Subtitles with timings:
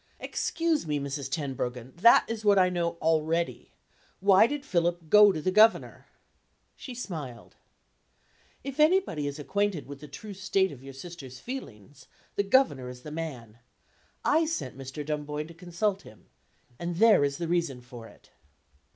[0.19, 1.29] "Excuse me, Mrs.
[1.29, 3.71] Tenbruggen, that is what I know already.
[4.19, 6.07] Why did Philip go to the Governor?"
[6.75, 7.55] She smiled.
[8.63, 13.03] "If anybody is acquainted with the true state of your sister's feelings, the Governor is
[13.03, 13.59] the man.
[14.25, 15.05] I sent Mr.
[15.05, 16.25] Dunboyne to consult him
[16.79, 18.31] and there is the reason for it."